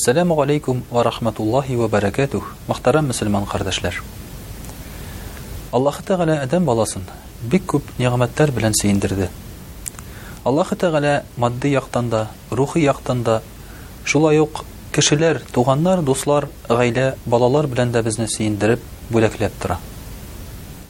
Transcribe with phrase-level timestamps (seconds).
[0.00, 2.54] Ассаламу алейкум ва рахматуллахи ва баракатух.
[2.68, 3.96] Мөхтәрәм мөселман кардәшләр.
[5.74, 7.02] Аллаһ Тәгалә адам баласын
[7.50, 9.26] бик күп нигъмәтләр белән сөендерде.
[10.44, 13.40] Аллаһ Тәгалә матди яктан да, рухи яктан да
[14.04, 14.62] шулай ук
[14.94, 18.78] кешеләр, туганнар, дуслар, гаилә, балалар белән дә безне сөендереп,
[19.10, 19.80] бүләкләп тора.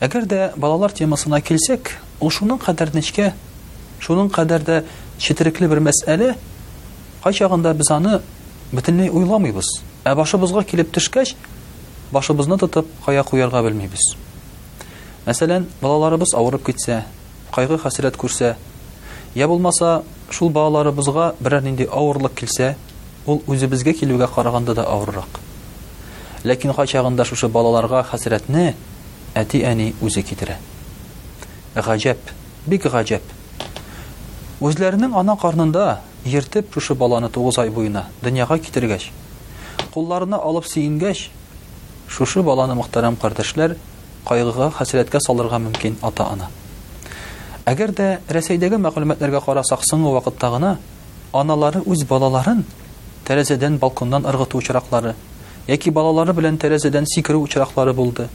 [0.00, 3.32] Әгәр дә балалар темасына килсәк, ул шуның кадәр нечкә,
[4.04, 4.82] шуның кадәр дә
[5.18, 6.34] четерекле бер мәсьәле,
[7.22, 8.20] кайчагында без аны
[8.68, 9.68] бөтенләй уйламыйбыз
[10.04, 11.32] ә башыбызга килеп төшкәч
[12.12, 14.02] башыбызны тотып кая куярга белмибез
[15.24, 16.98] мәсәлән балаларыбыз авырып китсә
[17.54, 18.50] кайгы хәсрәт күрсә
[19.40, 22.74] я булмаса шул балаларыбызга берәр нинди авырлык килсә
[23.24, 25.40] ул үзебезгә килүгә караганда да авыррак
[26.44, 26.92] ләкин кай
[27.24, 28.74] шушы балаларга хәсрәтне
[29.34, 30.58] әти әни үзе китерә
[31.74, 32.20] ғәжәп
[32.66, 33.32] бик ғәжәп
[34.60, 36.00] үзләренең ана карнында
[36.36, 39.06] ертеп шушы баланы тугыз ай буена дөньяга китергәч
[39.94, 41.22] кулларына алып сөйенгәч
[42.16, 43.76] шушы баланы мөхтәрәм кардәшләр
[44.28, 46.48] кайгыга хәсрәткә салырга мөмкин ата ана
[47.72, 50.72] әгәр дә рәсәйдәге мәгълүматләргә карасак соңгы вакытта гына
[51.42, 52.64] аналары үз балаларын
[53.28, 55.14] тәрәзәдән балкондан ыргыту очраклары
[55.68, 58.28] яки балалары белән тәрәзәдән сикерү очраклары булды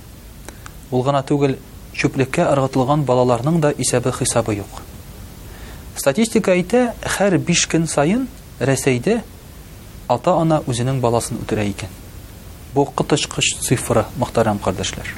[0.92, 1.58] ул гына түгел
[1.94, 4.82] чүплеккә ыргытылган балаларның да исәбе хисабы юқ
[6.00, 6.88] Статистика әйтә,
[7.20, 8.24] һәр 5 көн сайын
[8.64, 9.20] Рәсәйдә
[10.12, 11.90] ата-ана үзенең баласын үтерә икән.
[12.74, 15.12] Бу кытышкыч цифры, мөхтәрәм кардәшләр.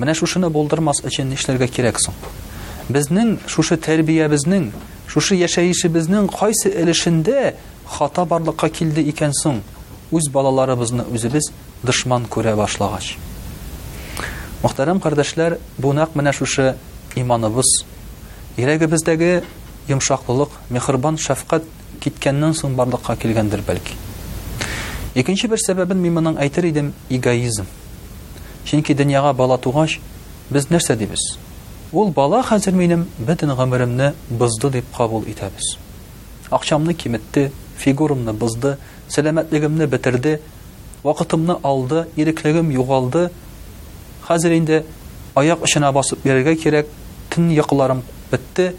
[0.00, 2.16] Менә шушыны булдырмас өчен нишләргә кирәк соң?
[2.88, 4.70] Безнең шушы тәрбиябезнең,
[5.10, 7.52] шушы яшәешебезнең кайсы өлешендә
[7.98, 9.60] хата барлыкка килде икән соң?
[10.10, 11.50] Үз балаларыбызны үзебез
[11.84, 13.16] дошман күрә башлагач.
[14.62, 16.70] Мөхтәрәм кардәшләр, бу нәкъ менә шушы
[17.18, 17.82] иманыбыз,
[18.56, 19.32] йөрәгебездәге
[19.90, 21.64] йомшаклылык, мехрбан шафкат
[22.02, 23.94] киткәннән соң барлыкка килгәндер бәлки.
[25.18, 27.64] Икенче бер сәбәбен мин моның әйтер идем эгоизм.
[28.66, 29.98] Чөнки дөньяга бала тугач,
[30.50, 31.24] без нәрсә дибез?
[31.92, 35.76] Ул бала хәзер минем бөтен гомеремне бызды дип кабул итәбез.
[36.50, 38.76] Акчамны кимитте, фигурамны бызды,
[39.08, 40.40] сәламәтлегемне бетерде,
[41.02, 43.30] вакытымны алды, ирекләгем югалды.
[44.28, 44.84] Хәзер инде
[45.34, 46.92] аяк ишенә басып бергә кирәк,
[47.30, 48.74] тын якларым бетте,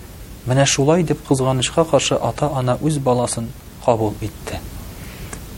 [0.48, 3.50] Менә шулай дип кызганышка каршы ата-ана үз баласын
[3.86, 4.60] кабул итте.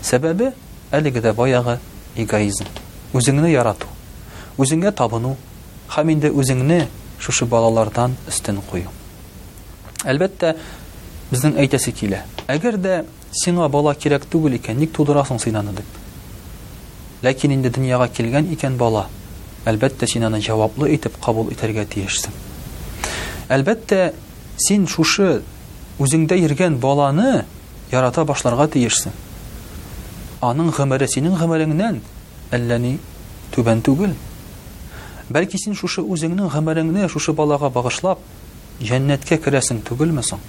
[0.01, 0.51] Сәбәбе
[0.91, 1.77] әлеге дә баягы
[2.15, 2.65] эгоизм.
[3.13, 3.85] Үзеңне ярату,
[4.57, 5.35] үзеңгә табыну,
[5.93, 6.85] һәм инде үзеңне
[7.19, 8.89] шушы балалардан истин кую.
[10.03, 10.55] Әлбәттә
[11.29, 12.23] безнең әйтәсе килә.
[12.49, 12.95] Әгәр дә
[13.43, 15.97] сиңа бала кирәк түгел икән, ник тудырасың сыйнаны дип.
[17.21, 19.05] Ләкин инде дөньяга килгән икән бала,
[19.69, 22.33] әлбәттә синаны җаваплы итеп кабул итәргә тиешсең.
[23.51, 24.13] Әлбәттә
[24.61, 25.41] син шушы
[26.01, 27.45] үзеңдә йөргән баланы
[27.93, 29.13] ярата башларга тиешсең
[30.45, 31.97] аның гомере синең гомереңнән
[32.55, 32.91] әллә ни
[33.55, 34.13] түбән түгел
[35.33, 38.21] бәлки син шушы үзеңнең гомереңне шушы балага багышлап
[38.85, 40.43] жәннәткә керәсең түгелме соң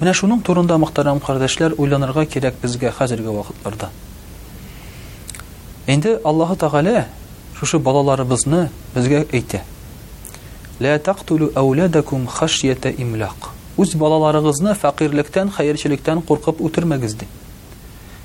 [0.00, 3.90] менә шуның турында мөхтәрәм кардәшләр уйланырга кирәк безгә хәзерге вакытларда
[5.96, 7.06] инде аллаһы тәғәлә
[7.60, 9.62] шушы балаларыбызны безгә әйтә
[10.84, 13.46] ә тақ түлу әулә дә күм Хәшетә имляқ.
[13.80, 17.24] Үз баларығызны фәқріліктән хәйерчеліктән қорқып үүрмәгізде.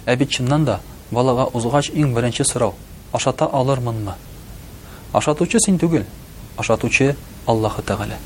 [0.05, 0.79] Әбит чыннан да
[1.15, 2.73] балаға ұғач иң біріні ұрау,
[3.15, 4.15] ашта алырмынмы?
[5.13, 6.03] Ашатучы син түгіл,
[6.57, 7.15] ашатучы
[7.47, 8.17] Аллаы тәғәлә.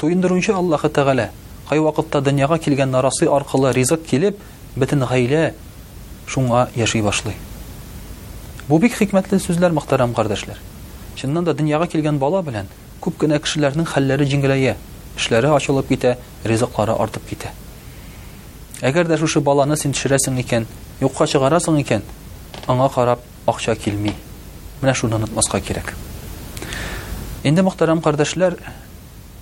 [0.00, 1.28] Тойындырінче Аллаы тәғәлә,
[1.68, 4.38] қай уақытта дөняға келген нарасы арқылы ризық келеп
[4.76, 5.52] ббітін ғаәйлә
[6.26, 7.36] шуңа йәшей башлай.
[8.68, 10.56] Бұ бик хикkmмәттен сөзләр мақтарам қаарддашл.
[11.16, 12.68] Чыннан да дөняға келген бала білән
[13.02, 14.74] күп кенә кешеләрнең хәлләре җиңеләе
[15.18, 16.16] эшләре ачылып китә,
[16.46, 17.50] ризыклары артып китә.
[18.82, 20.66] Әгәр дә шушы баланы син төшерәсең икән,
[21.00, 22.02] юкка чыгарасың икән,
[22.70, 24.14] аңа карап акча килми.
[24.80, 25.94] Менә шуны онытмаска кирәк.
[27.42, 28.56] Инде мөхтәрәм кардәшләр,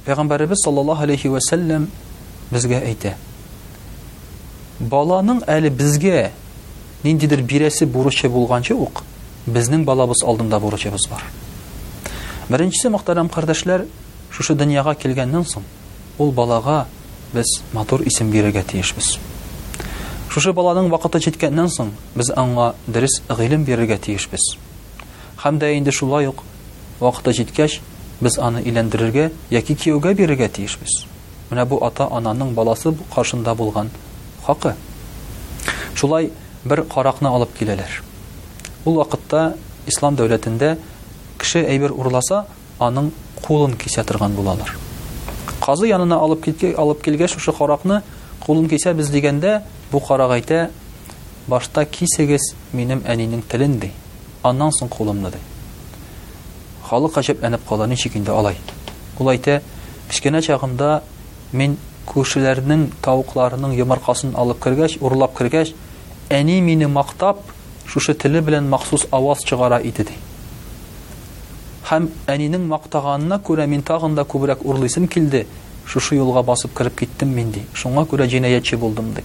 [0.06, 1.88] Пәйгамбәрбез саллаллаһу алейхи ва сәллям
[2.52, 3.16] безгә әйтә.
[4.80, 6.30] Баланың әле безгә
[7.02, 9.02] ниндидер бирәсе бурычы булганчы ук,
[9.46, 11.24] безнең балабыз алдында бурычыбыз бар
[12.50, 13.84] беренчесе мөхтәрәм кардәшләр
[14.30, 15.64] шушы дөньяга килгәннән соң
[16.22, 16.84] ул балага
[17.32, 19.16] без матур исем бирергә тиешбез
[20.30, 25.58] шушы баланың вакыты җиткәннән соң біз аңа дөрес гыйлем бирергә тиешбез біз.
[25.58, 26.42] дә инде шулай ук
[27.00, 27.80] вақыты җиткәч
[28.20, 31.06] без аны өйләндерергә яки кияүгә бирергә тиешбез
[31.50, 33.90] менә бу ата ананың баласы каршында булган
[34.46, 34.74] хакы
[35.94, 36.30] шулай
[36.64, 38.02] бер қарақны алып киләләр
[38.84, 39.54] ул вакытта
[39.86, 40.76] ислам дәүләтендә
[41.46, 42.40] кеше әйбер урласа,
[42.82, 43.12] аның
[43.44, 44.72] кулын кисә торган булалар.
[45.62, 48.00] Казы янына алып кетке алып килгәч ушы харакны
[48.42, 49.60] кулын кисә без дигәндә,
[49.92, 50.64] бу харак әйтә,
[51.46, 53.92] башта кисегез минем әнинең телен ди.
[54.42, 55.42] Аннан соң кулымны ди.
[56.88, 58.56] Халык ачып әнеп кала ничек инде алай.
[59.18, 59.60] Ул әйтә,
[60.10, 61.02] кичкенә чагымда
[61.52, 61.78] мин
[62.10, 65.74] күршеләрнең тавыкларының йомыркасын алып кергәч, урлап кергәч,
[66.28, 67.42] әни мине мактап,
[67.86, 70.25] шушы теле белән махсус аваз чыгара иде ди
[71.86, 75.44] һәм әнинең мактаганына күрә мин тагын да күбрәк урлыйсым килде.
[75.86, 77.60] Шушы юлга басып кирип киттем мин ди.
[77.74, 79.22] Шуңа күрә җинаятьче булдым ди.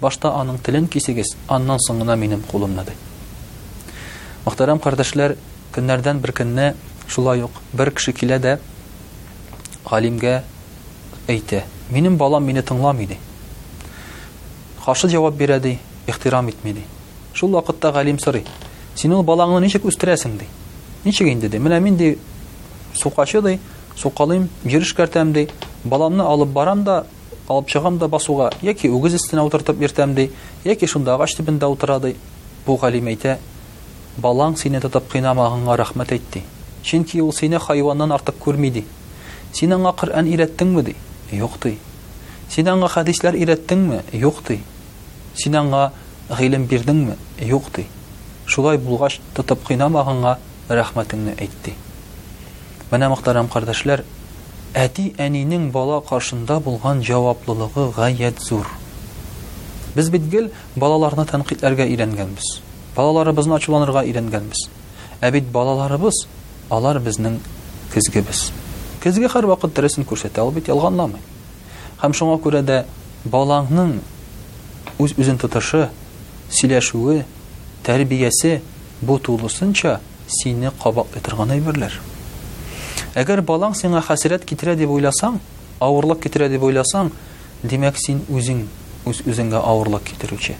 [0.00, 2.96] Башта аның тилен кисегез, аннан соң гына минем кулымна ди.
[4.46, 5.36] Мөхтәрәм кардәшләр,
[5.76, 6.72] көннәрдән бер көнне
[7.06, 8.56] шулай ук бер кеше килә дә
[9.88, 10.40] галимгә
[11.28, 13.18] әйтә: "Минем балам мине тыңламый ди."
[14.84, 15.78] Хашы җавап бирә ди,
[16.08, 16.82] ихтирам итми ди.
[17.34, 18.44] Шул вакытта галим сорый:
[18.96, 20.46] "Синең балаңны ничек үстерәсең ди?"
[21.04, 21.56] Ничек инде ди?
[21.56, 22.18] Менә мин ди
[22.94, 23.58] сукашыдый,
[23.96, 25.48] сукалым, йөриш картам ди.
[25.84, 27.06] Баламны алып барам да,
[27.48, 30.26] алып чыгам да басуга, яки үгез өстенә утыртып йөртәм ди,
[30.64, 32.16] яки шунда агач төбендә утыра ди.
[32.66, 33.38] Бу галим әйтә,
[34.20, 36.42] балаң сине татып кыйнамагыңга рәхмәт әйтте.
[36.82, 38.84] Чөнки ул сине хайваннан артык күрми ди.
[39.54, 40.96] Сине аңа Коръан ирәттеңме ди?
[41.32, 41.78] Юк ди.
[42.50, 44.02] Сине аңа хадисләр ирәттеңме?
[44.12, 44.60] Юк ди.
[45.34, 45.92] Сине аңа
[46.28, 46.68] гылым
[47.40, 47.86] Юк ди.
[48.44, 50.36] Шулай булгач, татып кыйнамагыңга
[50.78, 51.72] рәхмәтеңне әйтте
[52.90, 54.02] менә мөхтәрәм кардәшләр
[54.84, 58.68] әти әнинең бала каршында булган җаваплылыгы гаят зур
[59.96, 62.50] без бит гел балаларны тәнкыйтьләргә өйрәнгәнбез
[62.96, 64.68] балаларыбызны ачуланырга өйрәнгәнбез
[65.20, 66.26] ә балалары балаларыбыз
[66.70, 67.38] алар бізнің
[67.92, 68.52] кізгі біз.
[69.02, 71.20] Кізгі вакыт вақыт күрсәтә ул ал ялганламый
[72.12, 72.84] шуңа күрә дә
[73.26, 73.98] балаңның
[75.00, 75.88] үз үзен тотышы
[76.50, 77.24] сөйләшүе
[77.84, 78.62] тәрбиясе
[79.02, 79.18] бу
[80.30, 81.94] сине кабак итерган әйберләр.
[83.18, 85.38] Әгәр балаң сиңа хәсрәт китерә дип уйласаң,
[85.82, 87.10] авырлык китерә дип уйласаң,
[87.66, 88.62] димәк син үзең
[89.08, 90.56] үз үзеңгә авырлык китерүче.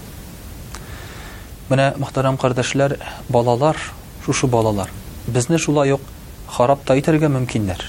[1.70, 2.96] Менә мөхтәрәм кардәшләр,
[3.28, 3.76] балалар,
[4.24, 4.90] шушы балалар.
[5.28, 6.00] Безне шулай юк,
[6.48, 7.84] харап та итәргә мөмкиннәр.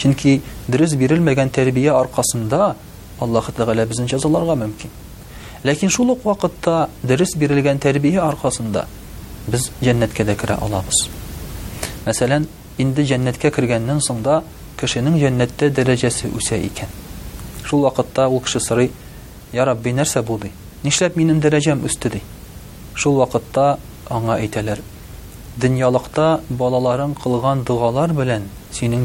[0.00, 2.74] Чөнки дөрес бирелмәгән тәрбия аркасында
[3.20, 4.88] Аллаһ Тәгалә безне язаларга мөмкин.
[5.64, 8.84] Ләкин шул ук вакытта дөрес бирелгән тәрбия аркасында
[9.48, 11.06] без җәннәткә дә керә алабыз.
[12.06, 12.44] Мәсәлән,
[12.78, 14.36] инде дәннәткә кергәннән соң да
[14.78, 16.90] кешенең җәннәттә дәрәҗәсе үсә икән.
[17.66, 18.92] Шул вакытта ул кеше сырый:
[19.52, 20.38] "Я Рабби, нәрсә бу?"
[20.84, 22.22] "Нишләп минем дәрәҗәм үсте?" ди.
[22.94, 24.78] Шул вакытта аңа әйтәләр:
[25.56, 29.02] "Дөньялыкта балаларың кылган дуалар белән синең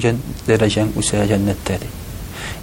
[0.47, 1.79] дәрәҗәң үсә җәннәттә."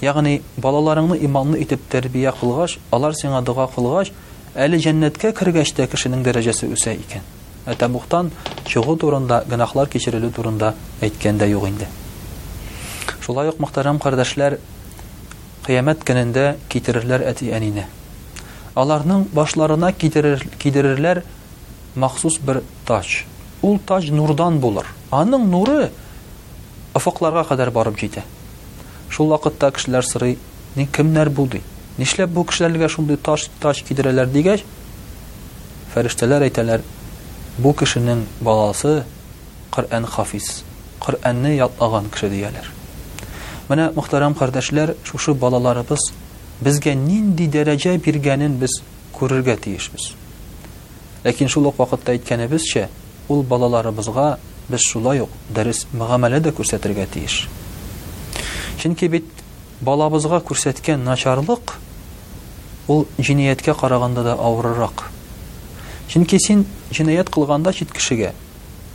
[0.01, 4.13] Ягъни балаларыңны иманлы итеп тәрбия кылгач, алар сиңа дуа кылгач,
[4.55, 7.23] әле дәннәткә кергәч тә кешенең дәрәҗәсе үсә икән.
[7.67, 7.75] Ә
[8.69, 11.89] чыгу турында, гынахлар кечерелү турында әйткәндә юк инде.
[13.25, 14.59] Шулай ук мөхтәрәм кардашлар
[15.67, 17.87] кыямәт көнендә китерерләр әти әнине.
[18.79, 21.25] Аларның башларына китерер китерерләр
[21.97, 23.25] махсус бер таж
[23.61, 24.87] Ул тач нурдан булыр.
[25.11, 25.89] Аның нуры
[26.95, 28.23] офыкларга кадәр барып җитә.
[29.11, 30.37] Шул вакытта кешеләр сырый,
[30.79, 31.59] ни кемнәр булды?
[31.99, 34.63] Нишләп бу кешеләргә шундый тач таш китерәләр дигәч,
[35.99, 36.83] әйтәләр,
[37.59, 39.03] Букышиның баласы
[39.73, 40.63] қыр хафиз.
[40.63, 40.65] хафис
[41.01, 41.17] қыр
[42.13, 42.71] кісі деяділер.
[43.69, 45.99] Міне, мухтарәм қардашлар, şu şu балаларыбыз
[46.61, 48.83] бізге нинди дәреже бергенін біз
[49.19, 50.13] көрерге тиейіспіз.
[51.25, 52.89] Ләкин şu лақ вақитта айтқанбызшы,
[53.29, 54.37] ул балаларыбызға
[54.69, 57.49] біз шулай ла юк, дәрис мәғамәледә көрсеттерге тиеш.
[58.81, 59.25] Чинки бит
[59.81, 61.75] балабызға көрсеткен начарлық
[62.89, 65.08] ул жێنیетке қарағанда да ауырақ.
[66.09, 66.63] Чөнки син
[66.97, 68.31] җинаят кылганда чит кешегә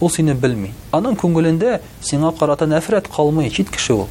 [0.01, 0.71] ул сине белми.
[0.93, 4.07] Аның күңелендә сиңа карата нәфрәт калмый чит кеше ул.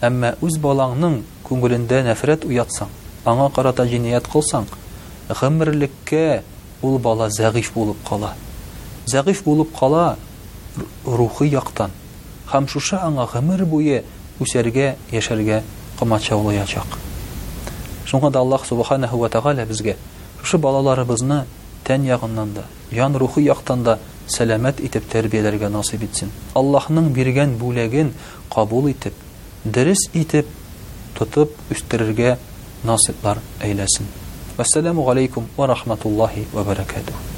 [0.00, 2.88] Әмма үз балаңның күңелендә нәфрәт уятсаң,
[3.28, 4.64] аңа карата җинаят кылсаң,
[5.28, 6.40] гымрлыккә
[6.82, 8.32] ул бала зәгыйф булып кала.
[9.06, 10.16] Зәгыйф булып кала
[11.04, 11.90] рухи яктан.
[12.48, 14.04] Хәм шушы аңа гымр буе
[14.40, 15.60] үсәргә, яшәргә
[15.98, 16.96] кымача булачак.
[18.08, 19.96] Шуңа да Аллаһ субханаһу ва тааля безгә
[20.42, 21.44] шушы балаларыбызны
[21.86, 22.62] тән ягыннан да,
[22.96, 23.98] ян рухи яктан да
[24.32, 26.30] сәламәт итеп тәрбияләргә насыйп итсен.
[26.54, 28.12] Аллаһның биргән бүләген
[28.54, 29.12] кабул итеп,
[29.64, 30.46] дөрес итеп
[31.18, 32.38] тотып үстерергә
[32.84, 34.08] насыйплар әйләсен.
[34.56, 37.33] Ассаламу алейкум ва рахматуллаһи ва баракатуһ.